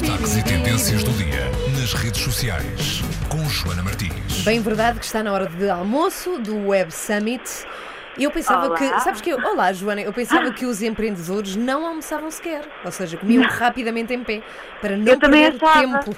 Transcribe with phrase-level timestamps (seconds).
[0.00, 4.42] Destaques e tendências do dia nas redes sociais com Joana Martins.
[4.44, 7.42] Bem verdade que está na hora de almoço do Web Summit.
[8.16, 8.76] E eu pensava Olá.
[8.76, 12.92] que, sabes que, eu- olá Joana, eu pensava que os empreendedores não almoçavam sequer, ou
[12.92, 14.40] seja, comiam rapidamente em pé,
[14.80, 15.80] para não Eu também perder achava.
[15.98, 16.16] tempo.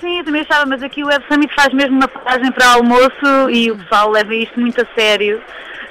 [0.00, 3.50] Sim, eu também estava, mas aqui o Web Summit faz mesmo uma paragem para almoço
[3.50, 5.40] e o pessoal leva isto muito a sério.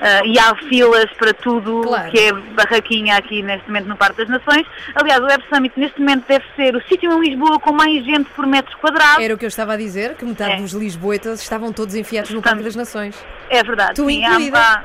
[0.06, 2.12] Ah, e há filas para tudo Claro.
[2.12, 4.68] que é barraquinha aqui neste momento no Parque das Nações.
[4.96, 8.30] Aliás, o Web Summit neste momento deve ser o sítio em Lisboa com mais gente
[8.36, 9.22] por metro quadrado.
[9.22, 10.58] Era o que eu estava a dizer, que metade É.
[10.58, 13.16] dos lisboetas estavam todos enfiados no Parque das Nações.
[13.50, 13.94] É verdade.
[13.96, 14.60] Tu sim, incluída.
[14.60, 14.84] há-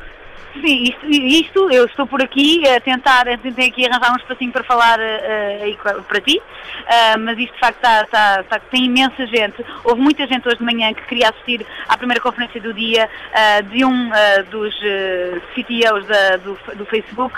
[0.60, 4.64] sim, isto, isto, eu estou por aqui a tentar, tentei aqui arranjar um espacinho para
[4.64, 4.98] falar
[5.82, 6.40] co- para ti,
[6.88, 9.64] ah, mas isto de facto está, está- está- tem imensa gente.
[9.84, 13.60] Houve muita gente hoje de manhã que queria assistir à primeira conferência do dia ah,
[13.62, 14.10] de um
[14.50, 14.74] dos
[15.54, 17.34] CTOs da- do, do Facebook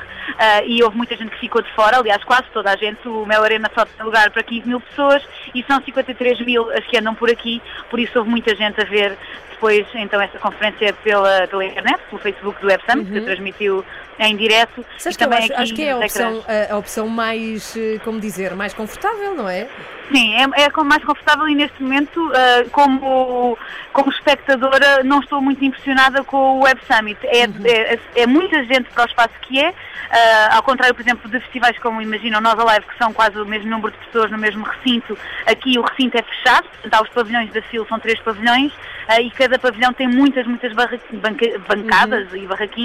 [0.64, 3.42] e houve muita gente que ficou de fora, aliás quase toda a gente, o Mel
[3.42, 5.22] Arena só tem lugar para 15 mil pessoas
[5.54, 8.84] e são 53 mil as que andam por aqui, por isso houve muita gente a
[8.84, 9.16] ver
[9.50, 13.84] depois então esta conferência pela, pela internet, pelo Facebook do Summit, que transmitiu
[14.18, 14.84] em direto.
[14.98, 17.98] Sabes e também acho, aqui acho que é a opção, a, a opção mais, eh,
[18.04, 19.66] como dizer, mais confortável, não é?
[20.12, 23.56] Sim, é, é como mais confortável e neste momento, ah, como,
[23.92, 27.18] como espectadora, não estou muito impressionada com o Web Summit.
[27.26, 29.72] É, é, é muita gente para o espaço que é,
[30.10, 33.46] ah, ao contrário, por exemplo, de festivais como imaginam Nós Alive, que são quase o
[33.46, 35.16] mesmo número de pessoas no mesmo recinto.
[35.46, 38.72] Aqui o recinto é fechado, portanto há os pavilhões da FIL, são três pavilhões,
[39.06, 42.79] ah, e cada pavilhão tem muitas, muitas barra- banca- bancadas e barraquinhas,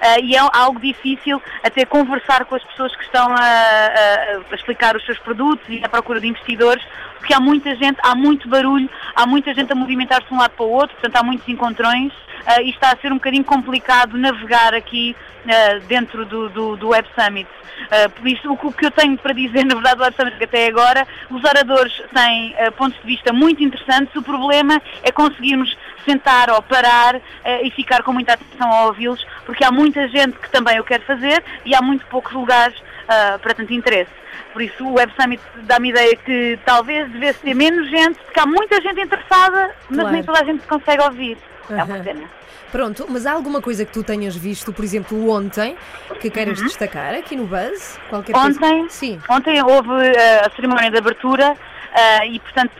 [0.00, 4.96] ah, e é algo difícil até conversar com as pessoas que estão a, a- explicar
[4.96, 6.84] os seus produtos e à procura de investidores,
[7.18, 10.52] porque há muita gente, há muito barulho, há muita gente a movimentar-se de um lado
[10.52, 12.12] para o outro, portanto há muitos encontrões
[12.46, 15.16] ah, e está a ser um bocadinho complicado navegar aqui
[15.48, 17.48] ah, dentro do, do, do Web Summit.
[17.90, 20.66] Ah, por isso, o que- eu tenho para dizer, na verdade, do Web Summit, até
[20.66, 26.62] agora, os oradores têm pontos de vista muito interessantes, o problema é conseguirmos sentar ou
[26.62, 30.78] parar eh, e ficar com muita atenção a ouvi-los, porque há muita gente que também
[30.80, 32.76] o quer fazer e há muito poucos lugares
[33.08, 34.10] ah, para tanto interesse.
[34.52, 38.40] Por isso o Web Summit dá-me a ideia que talvez devesse ter menos gente, porque
[38.40, 40.12] há muita gente interessada, mas Claro.
[40.12, 41.38] nem toda a gente se consegue ouvir.
[41.70, 42.30] É uma pena.
[42.72, 45.76] Pronto, mas há alguma coisa que tu tenhas visto, por exemplo, ontem,
[46.20, 47.98] que queiras destacar aqui no Buzz?
[48.08, 48.48] Qualquer coisa?
[48.48, 48.54] Uhum.
[48.54, 48.88] Ontem?
[48.88, 49.20] Sim.
[49.28, 51.56] Ontem houve eh, a cerimónia de abertura
[51.96, 52.72] eh, e, portanto,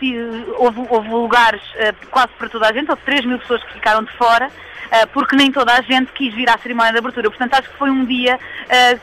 [0.59, 4.05] houve, houve lugares eh, quase para toda a gente, houve 3 mil pessoas que ficaram
[4.05, 4.51] de fora,
[4.91, 7.31] eh, porque nem toda a gente quis vir à cerimónia de abertura.
[7.31, 8.39] Portanto, acho que foi um dia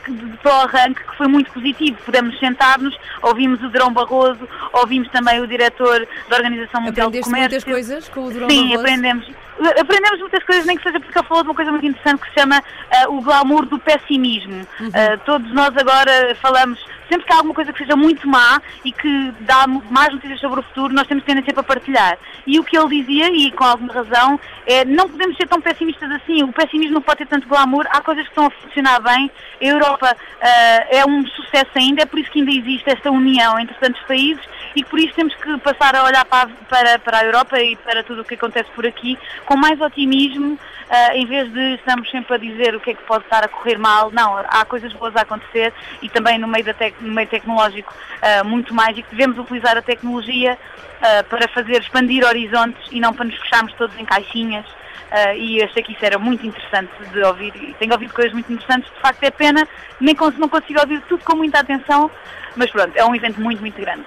[0.04, 1.98] que, de para o arranque que foi muito positivo.
[2.04, 7.50] Pudemos sentar-nos, ouvimos o Drão Barroso, ouvimos também o diretor da Organização Mundial do Comércio.
[7.50, 8.80] muitas coisas com o Durão Sim, Barroso?
[8.80, 9.32] aprendemos.
[9.80, 12.28] Aprendemos muitas coisas, nem que seja porque ele falou de uma coisa muito interessante que
[12.28, 12.62] se chama
[13.08, 14.66] o glamour do pessimismo.
[14.80, 15.18] Uhum.
[15.24, 19.32] Todos nós agora falamos, sempre que há alguma coisa que seja muito má e que
[19.40, 22.18] dá más notícias sobre o futuro, nós temos tendência para partilhar.
[22.46, 26.10] E o que ele dizia, e com alguma razão, é não podemos ser tão pessimistas
[26.10, 26.42] assim.
[26.42, 27.86] O pessimismo não pode ter tanto glamour.
[27.90, 29.30] Há coisas que estão a funcionar bem.
[29.60, 33.58] A Europa ah, é um sucesso ainda, é por isso que ainda existe esta união
[33.58, 34.42] entre tantos países
[34.76, 38.02] e por isso temos que passar a olhar para, para, para a Europa e para
[38.02, 39.16] tudo o que acontece por aqui
[39.46, 40.58] com mais otimismo,
[40.90, 43.48] ah, em vez de estamos sempre a dizer o que é que pode estar a
[43.48, 44.10] correr mal.
[44.10, 45.72] Não, há coisas boas a acontecer
[46.02, 49.38] e também no meio, da tec- no meio tecnológico ah, muito mais e que devemos
[49.38, 50.58] utilizar a tecnologia
[51.02, 54.64] ah, para fazer expandir horizontes e não para nos fecharmos todos em caixinhas.
[55.10, 58.52] Ah, e achei que isso era muito interessante de ouvir e tenho ouvido coisas muito
[58.52, 58.90] interessantes.
[58.92, 59.68] De facto, é pena,
[60.00, 62.10] nem cons- não consigo ouvir tudo com muita atenção,
[62.56, 64.04] mas pronto, é um evento muito, muito grande.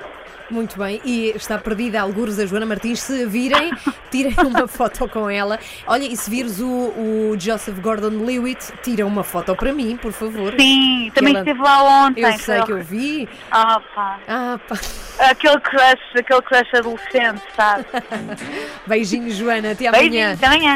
[0.49, 3.01] Muito bem, e está perdida a algures a Joana Martins.
[3.01, 3.71] Se virem,
[4.09, 5.59] tirem uma foto com ela.
[5.85, 10.53] Olha, e se vires o, o Joseph Gordon-Lewitt, tira uma foto para mim, por favor.
[10.57, 12.23] Sim, também ela- esteve lá ontem.
[12.23, 13.27] Eu sei que eu vi.
[13.51, 14.19] Ah, pá.
[14.27, 14.75] Ah, pá.
[15.19, 17.85] Aquele crush, aquele crush adolescente, sabe?
[18.87, 19.71] Beijinhos, Joana.
[19.71, 20.01] Até amanhã.
[20.09, 20.75] Beijinhos, até amanhã.